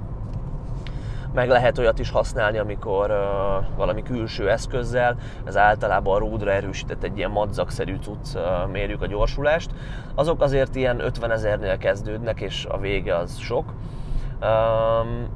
[1.35, 7.03] meg lehet olyat is használni, amikor uh, valami külső eszközzel, ez általában a ródra erősített
[7.03, 9.71] egy ilyen madzagszerű cucc uh, mérjük a gyorsulást.
[10.15, 13.73] Azok azért ilyen 50 ezernél kezdődnek, és a vége az sok,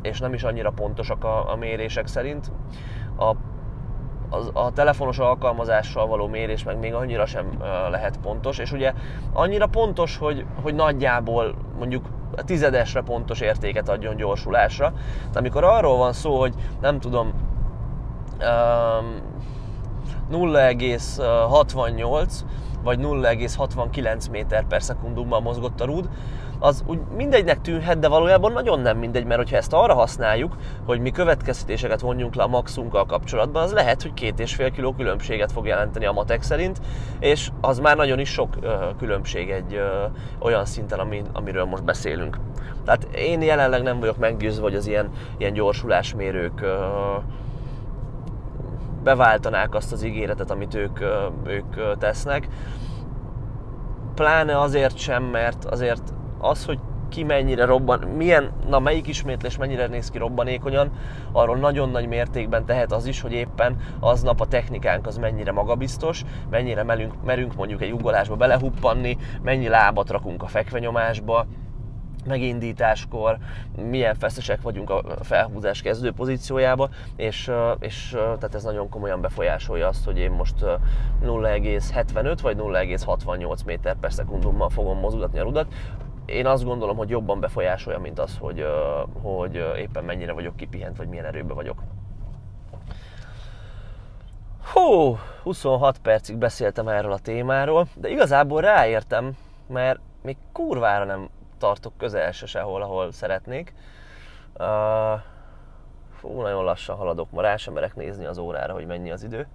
[0.02, 2.52] és nem is annyira pontosak a, a mérések szerint.
[3.18, 3.34] A
[4.30, 7.46] a, a telefonos alkalmazással való mérés meg még annyira sem
[7.90, 8.92] lehet pontos, és ugye
[9.32, 14.92] annyira pontos, hogy, hogy nagyjából mondjuk a tizedesre pontos értéket adjon gyorsulásra.
[15.32, 17.32] De amikor arról van szó, hogy nem tudom,
[18.40, 19.38] um,
[20.32, 22.32] 0,68
[22.82, 26.08] vagy 0,69 méter per szekundumban mozgott a rúd,
[26.60, 31.00] az úgy mindegynek tűnhet, de valójában nagyon nem mindegy, mert hogyha ezt arra használjuk, hogy
[31.00, 35.52] mi következtetéseket vonjunk le a maxunkkal kapcsolatban, az lehet, hogy két és fél kiló különbséget
[35.52, 36.80] fog jelenteni a matek szerint,
[37.18, 40.04] és az már nagyon is sok ö, különbség egy ö,
[40.38, 42.38] olyan szinten, ami, amiről most beszélünk.
[42.84, 46.76] Tehát én jelenleg nem vagyok meggyőzve, hogy az ilyen, ilyen gyorsulásmérők ö,
[49.02, 51.00] beváltanák azt az ígéretet, amit ők,
[51.46, 52.48] ők tesznek.
[54.14, 56.78] Pláne azért sem, mert azért az, hogy
[57.10, 60.90] ki mennyire robban, milyen, na melyik ismétlés mennyire néz ki robbanékonyan,
[61.32, 66.24] arról nagyon nagy mértékben tehet az is, hogy éppen aznap a technikánk az mennyire magabiztos,
[66.50, 71.46] mennyire merünk, merünk mondjuk egy ugolásba belehuppanni, mennyi lábat rakunk a fekvenyomásba,
[72.26, 73.38] megindításkor,
[73.90, 80.04] milyen feszesek vagyunk a felhúzás kezdő pozíciójába, és, és tehát ez nagyon komolyan befolyásolja azt,
[80.04, 80.64] hogy én most
[81.24, 85.66] 0,75 vagy 0,68 méter per szekundummal fogom mozgatni a rudat
[86.30, 88.66] én azt gondolom, hogy jobban befolyásolja, mint az, hogy,
[89.22, 91.82] hogy éppen mennyire vagyok kipihent, vagy milyen erőben vagyok.
[94.72, 101.92] Hú, 26 percig beszéltem erről a témáról, de igazából ráértem, mert még kurvára nem tartok
[101.96, 103.74] közel se sehol, ahol szeretnék.
[104.58, 105.20] Uh,
[106.12, 109.46] fú, nagyon lassan haladok, ma rá sem merek nézni az órára, hogy mennyi az idő.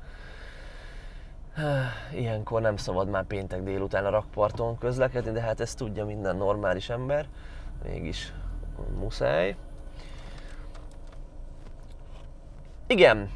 [2.14, 6.90] Ilyenkor nem szabad már péntek délután a rakparton közlekedni, de hát ezt tudja minden normális
[6.90, 7.28] ember.
[7.84, 8.34] Mégis
[9.00, 9.56] muszáj.
[12.88, 13.30] Igen,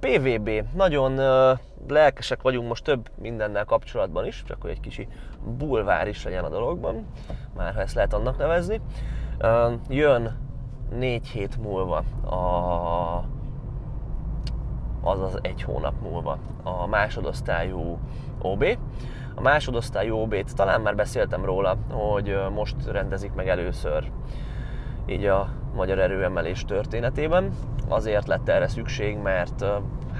[0.00, 0.50] PVB.
[0.74, 1.14] Nagyon
[1.88, 5.08] lelkesek vagyunk most több mindennel kapcsolatban is, csak hogy egy kicsi
[5.58, 7.06] bulvár is legyen a dologban,
[7.56, 8.80] már ha ezt lehet annak nevezni.
[9.88, 10.38] Jön
[10.90, 13.24] négy hét múlva a
[15.04, 17.98] azaz egy hónap múlva a másodosztályú
[18.42, 18.64] OB.
[19.34, 24.10] A másodosztályú OB-t talán már beszéltem róla, hogy most rendezik meg először
[25.06, 27.52] így a magyar erőemelés történetében.
[27.88, 29.64] Azért lett erre szükség, mert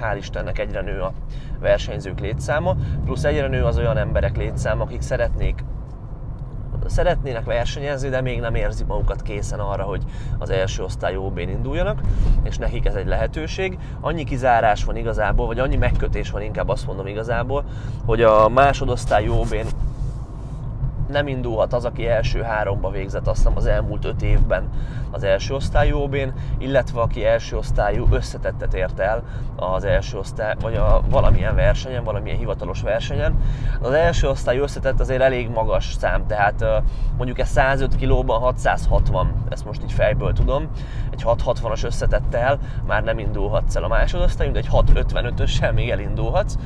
[0.00, 1.12] hál' Istennek egyre nő a
[1.60, 5.64] versenyzők létszáma, plusz egyre nő az olyan emberek létszáma, akik szeretnék
[6.86, 10.02] szeretnének versenyezni, de még nem érzi magukat készen arra, hogy
[10.38, 12.00] az első osztály OB-n induljanak,
[12.42, 13.78] és nekik ez egy lehetőség.
[14.00, 17.64] Annyi kizárás van igazából, vagy annyi megkötés van inkább azt mondom igazából,
[18.04, 19.66] hogy a másodosztály OB-n
[21.08, 24.68] nem indulhat az, aki első háromba végzett azt hiszem az elmúlt öt évben
[25.10, 26.16] az első osztályú ob
[26.58, 29.22] illetve aki első osztályú összetettet ért el
[29.56, 33.40] az első osztály, vagy a valamilyen versenyen, valamilyen hivatalos versenyen.
[33.80, 36.64] Az első osztályú összetett azért elég magas szám, tehát
[37.16, 40.68] mondjuk ez 105 kilóban 660, ezt most így fejből tudom,
[41.10, 46.56] egy 660-as összetettel már nem indulhatsz el a másodosztályon, de egy 655-össel még elindulhatsz.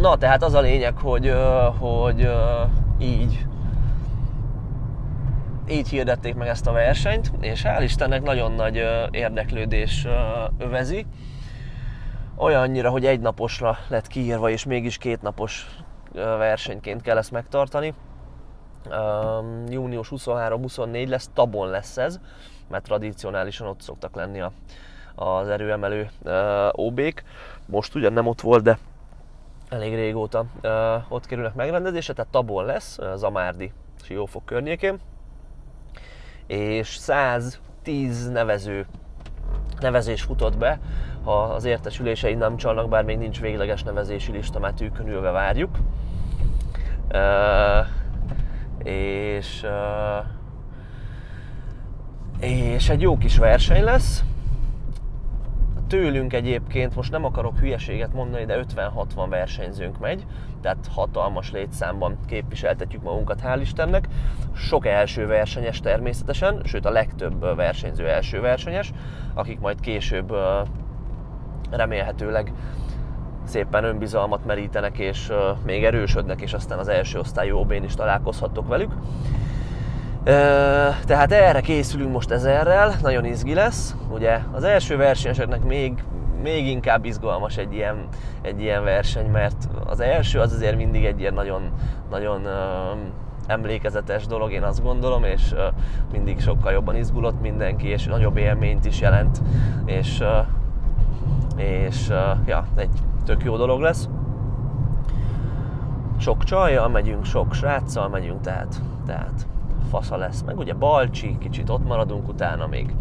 [0.00, 1.34] Na, tehát az a lényeg, hogy,
[1.78, 2.30] hogy
[2.98, 3.46] így
[5.68, 10.06] így hirdették meg ezt a versenyt, és hál' Istennek nagyon nagy érdeklődés
[10.58, 11.06] övezi.
[12.36, 15.66] Olyannyira, hogy egy naposra lett kiírva, és mégis két napos
[16.12, 17.94] versenyként kell ezt megtartani.
[19.68, 22.20] Június 23-24 lesz, Tabon lesz ez,
[22.68, 24.52] mert tradicionálisan ott szoktak lenni a,
[25.14, 26.10] az erőemelő
[26.72, 27.22] OB-k.
[27.66, 28.78] Most ugyan nem ott volt, de
[29.74, 30.44] elég régóta
[31.08, 34.98] ott kerülnek megrendezésre, tehát Tabon lesz, Zamárdi Siófok környékén,
[36.46, 38.86] és 110 nevező
[39.80, 40.80] nevezés futott be,
[41.24, 45.78] ha az értesülései nem csalnak, bár még nincs végleges nevezési lista, mert tűkön ülve várjuk.
[47.12, 47.86] Uh,
[48.86, 50.26] és uh,
[52.40, 54.24] és egy jó kis verseny lesz,
[55.88, 60.26] tőlünk egyébként, most nem akarok hülyeséget mondani, de 50-60 versenyzőnk megy,
[60.62, 64.08] tehát hatalmas létszámban képviseltetjük magunkat, hál' Istennek.
[64.54, 68.92] Sok első versenyes természetesen, sőt a legtöbb versenyző első versenyes,
[69.34, 70.34] akik majd később
[71.70, 72.52] remélhetőleg
[73.44, 75.32] szépen önbizalmat merítenek és
[75.64, 78.92] még erősödnek, és aztán az első osztályú OB-n is találkozhattok velük.
[80.24, 83.94] Tehát erre készülünk most ezerrel, nagyon izgi lesz.
[84.10, 86.04] Ugye az első versenyeseknek még,
[86.42, 88.08] még inkább izgalmas egy ilyen,
[88.42, 91.62] egy ilyen verseny, mert az első az azért mindig egy ilyen nagyon,
[92.10, 92.46] nagyon
[93.46, 95.54] emlékezetes dolog, én azt gondolom, és
[96.12, 99.42] mindig sokkal jobban izgulott mindenki, és nagyobb élményt is jelent,
[99.84, 100.22] és,
[101.56, 102.08] és
[102.46, 104.08] ja, egy tök jó dolog lesz.
[106.18, 109.46] Sok csajjal megyünk, sok sráccal megyünk, tehát, tehát
[109.94, 110.42] fasza lesz.
[110.42, 112.94] Meg ugye Balcsi, kicsit ott maradunk utána még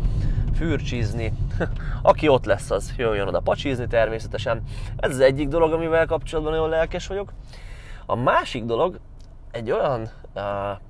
[0.56, 1.34] fürcsizni.
[2.02, 4.64] Aki ott lesz, az jöjjön oda pacsizni természetesen.
[4.98, 7.34] Ez az egyik dolog, amivel kapcsolatban nagyon lelkes vagyok.
[8.06, 9.00] A másik dolog,
[9.52, 10.44] egy olyan uh,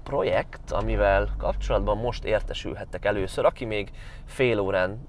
[0.04, 3.92] projekt, amivel kapcsolatban most értesülhettek először, aki még
[4.26, 5.08] fél, órán,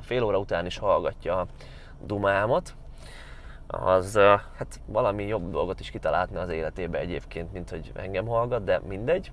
[0.00, 1.46] fél óra után is hallgatja a
[2.04, 2.74] dumámat,
[3.66, 4.18] az
[4.56, 9.32] hát valami jobb dolgot is kitalálna az életébe egyébként, mint hogy engem hallgat, de mindegy.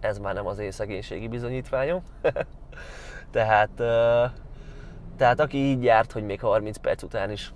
[0.00, 2.02] Ez már nem az én szegénységi bizonyítványom.
[3.32, 3.70] tehát,
[5.16, 7.52] tehát aki így járt, hogy még 30 perc után is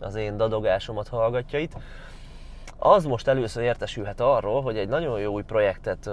[0.00, 1.72] az én dadogásomat hallgatja itt,
[2.78, 6.10] az most először értesülhet arról, hogy egy nagyon jó új projektet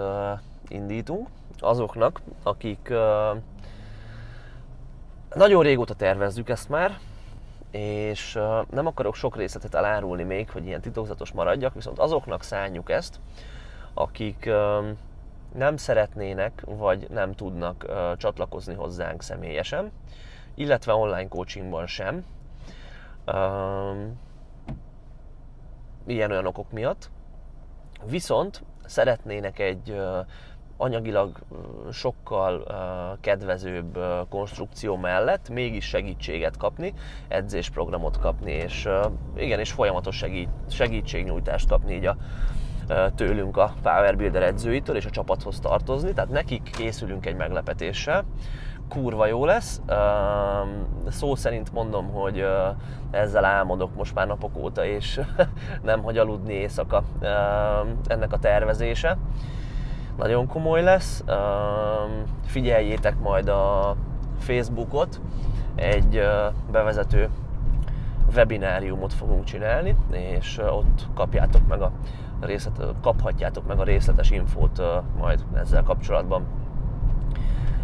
[0.68, 1.28] indítunk
[1.60, 2.94] azoknak, akik
[5.34, 6.98] nagyon régóta tervezzük ezt már,
[7.72, 13.20] és nem akarok sok részletet elárulni még, hogy ilyen titokzatos maradjak, viszont azoknak szálljuk ezt,
[13.94, 14.50] akik
[15.56, 17.86] nem szeretnének, vagy nem tudnak
[18.18, 19.92] csatlakozni hozzánk személyesen,
[20.56, 22.26] illetve online coachingban sem.
[26.06, 27.10] Ilyen-olyan okok miatt.
[28.06, 30.02] Viszont szeretnének egy
[30.78, 31.40] anyagilag
[31.92, 32.66] sokkal
[33.22, 34.00] kedvezőbb
[34.30, 36.94] konstrukció mellett mégis segítséget kapni,
[37.28, 38.90] edzésprogramot kapni, és
[39.36, 42.18] igenis folyamatos segít, segítségnyújtást kapni így a,
[43.16, 48.26] tőlünk a Power Builder edzőitől és a csapathoz tartozni, tehát nekik készülünk egy meglepetéssel,
[48.92, 49.82] kurva jó lesz.
[51.10, 52.46] Szó szerint mondom, hogy
[53.12, 55.22] ezzel álmodok most már napok óta, és
[55.84, 57.04] nem hogy aludni éjszaka
[58.08, 59.18] ennek a tervezése.
[60.18, 61.24] Nagyon komoly lesz.
[62.46, 63.96] Figyeljétek majd a
[64.40, 65.22] Facebookot,
[65.76, 66.22] egy
[66.72, 67.30] bevezető
[68.36, 71.92] webináriumot fogunk csinálni, és ott kapjátok meg a
[72.46, 74.82] részlet, kaphatjátok meg a részletes infót
[75.18, 76.46] majd ezzel kapcsolatban.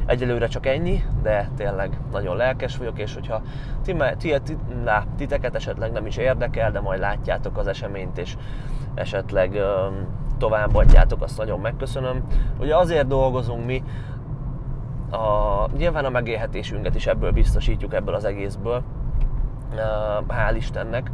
[0.05, 3.41] Egyelőre csak ennyi, de tényleg nagyon lelkes vagyok, és hogyha
[3.83, 8.37] ti, ti, ti, na, titeket esetleg nem is érdekel, de majd látjátok az eseményt, és
[8.93, 12.23] esetleg um, továbbadjátok, azt nagyon megköszönöm.
[12.59, 13.83] Ugye azért dolgozunk mi,
[15.11, 18.83] a, nyilván a megélhetésünket is ebből biztosítjuk, ebből az egészből,
[20.27, 21.11] hál' Istennek,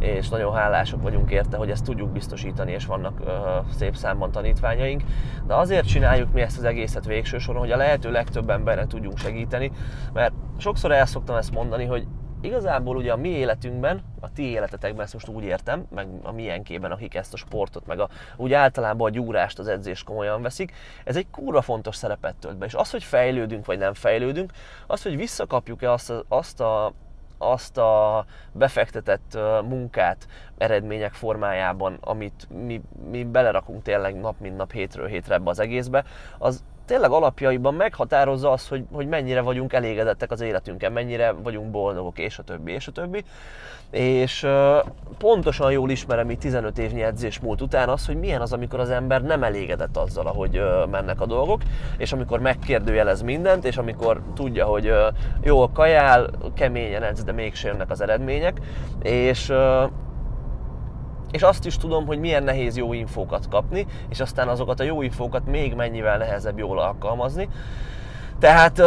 [0.00, 5.02] és nagyon hálások vagyunk érte, hogy ezt tudjuk biztosítani, és vannak ö, szép számban tanítványaink.
[5.46, 9.18] De azért csináljuk mi ezt az egészet végső soron, hogy a lehető legtöbb emberre tudjunk
[9.18, 9.72] segíteni,
[10.12, 12.06] mert sokszor el szoktam ezt mondani, hogy
[12.40, 16.90] igazából ugye a mi életünkben, a ti életetekben ezt most úgy értem, meg a milyenkében,
[16.90, 20.72] akik ezt a sportot, meg a, úgy általában a gyúrást, az edzést komolyan veszik,
[21.04, 22.66] ez egy kurva fontos szerepet tölt be.
[22.66, 24.52] És az, hogy fejlődünk vagy nem fejlődünk,
[24.86, 26.92] az, hogy visszakapjuk-e azt azt a
[27.42, 30.26] azt a befektetett munkát
[30.58, 36.04] eredmények formájában, amit mi, mi belerakunk tényleg nap mint nap, hétről hétre ebbe az egészbe,
[36.38, 42.18] az tényleg alapjaiban meghatározza azt, hogy, hogy mennyire vagyunk elégedettek az életünkkel, mennyire vagyunk boldogok,
[42.18, 43.24] és a többi, és a többi.
[43.90, 44.46] És
[45.18, 48.90] pontosan jól ismerem így 15 évnyi edzés múlt után az, hogy milyen az, amikor az
[48.90, 51.62] ember nem elégedett azzal, ahogy mennek a dolgok,
[51.96, 54.96] és amikor megkérdőjelez mindent, és amikor tudja, hogy uh,
[55.42, 58.60] jól kajál, keményen edz, de mégsem jönnek az eredmények,
[59.02, 59.52] és
[61.30, 65.02] és azt is tudom, hogy milyen nehéz jó infókat kapni, és aztán azokat a jó
[65.02, 67.48] infókat még mennyivel nehezebb jól alkalmazni.
[68.38, 68.82] Tehát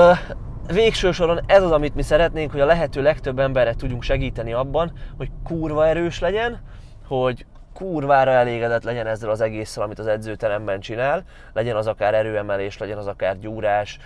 [0.67, 4.91] végső soron ez az, amit mi szeretnénk, hogy a lehető legtöbb emberre tudjunk segíteni abban,
[5.17, 6.61] hogy kurva erős legyen,
[7.07, 12.77] hogy kurvára elégedett legyen ezzel az egésszel, amit az edzőteremben csinál, legyen az akár erőemelés,
[12.77, 13.99] legyen az akár gyúrás,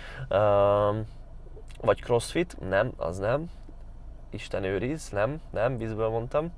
[1.80, 3.50] vagy crossfit, nem, az nem,
[4.30, 6.52] Isten őriz, nem, nem, vízből mondtam.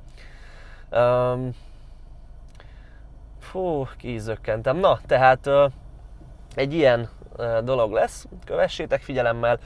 [3.40, 4.76] Fú, kizökkentem.
[4.76, 5.50] Na, tehát
[6.54, 7.08] egy ilyen
[7.64, 9.58] dolog lesz, kövessétek figyelemmel.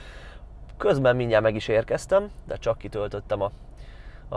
[0.76, 3.50] Közben mindjárt meg is érkeztem, de csak kitöltöttem a,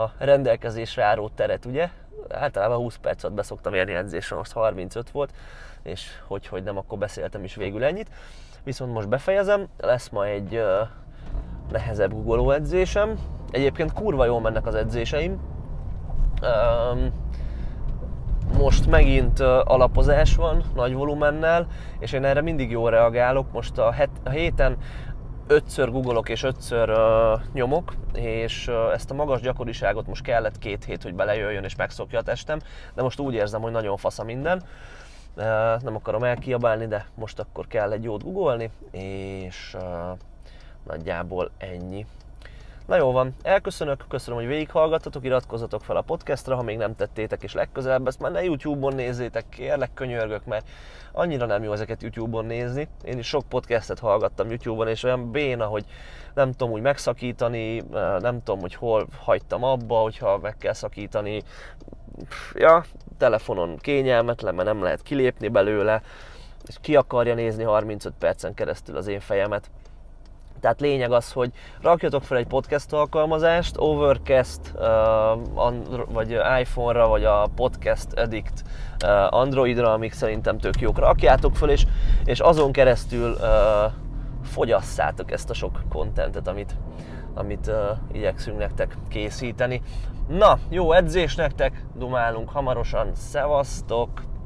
[0.00, 1.88] a rendelkezésre álló teret, ugye?
[2.28, 5.32] Általában 20 percet beszoktam érni edzésre, most 35 volt,
[5.82, 8.10] és hogy, hogy nem, akkor beszéltem is végül ennyit.
[8.64, 10.88] Viszont most befejezem, lesz ma egy uh,
[11.70, 13.18] nehezebb googoló edzésem.
[13.50, 15.40] Egyébként kurva jól mennek az edzéseim.
[16.42, 17.27] Um,
[18.56, 21.66] most megint alapozás van nagy volumennel,
[21.98, 23.52] és én erre mindig jól reagálok.
[23.52, 24.76] Most a, het, a héten
[25.46, 30.84] ötször googolok és ötször uh, nyomok, és uh, ezt a magas gyakoriságot most kellett két
[30.84, 32.58] hét, hogy belejöjjön és megszokja a testem,
[32.94, 34.62] de most úgy érzem, hogy nagyon fasz a minden.
[35.36, 35.44] Uh,
[35.82, 40.18] nem akarom elkiabálni, de most akkor kell egy jót googolni, és uh,
[40.86, 42.06] nagyjából ennyi.
[42.88, 47.42] Na jó van, elköszönök, köszönöm, hogy végighallgattatok, iratkozzatok fel a podcastra, ha még nem tettétek,
[47.42, 50.68] és legközelebb ezt már ne YouTube-on nézzétek, kérlek, könyörgök, mert
[51.12, 52.88] annyira nem jó ezeket YouTube-on nézni.
[53.04, 55.84] Én is sok podcastet hallgattam YouTube-on, és olyan béna, hogy
[56.34, 57.82] nem tudom úgy megszakítani,
[58.18, 61.42] nem tudom, hogy hol hagytam abba, hogyha meg kell szakítani.
[62.54, 62.84] Ja,
[63.18, 66.02] telefonon kényelmetlen, mert nem lehet kilépni belőle,
[66.66, 69.70] és ki akarja nézni 35 percen keresztül az én fejemet
[70.60, 71.50] tehát lényeg az, hogy
[71.80, 75.74] rakjatok fel egy podcast alkalmazást, Overcast, uh,
[76.12, 78.64] vagy iPhone-ra, vagy a Podcast Addict
[79.04, 80.98] uh, Androidra, amik szerintem tök jók.
[80.98, 81.86] Rakjátok fel, és,
[82.24, 83.92] és azon keresztül uh,
[84.44, 86.74] fogyasszátok ezt a sok kontentet, amit,
[87.34, 87.74] amit uh,
[88.12, 89.82] igyekszünk nektek készíteni.
[90.28, 94.28] Na, jó edzés nektek, dumálunk hamarosan, szevasztok!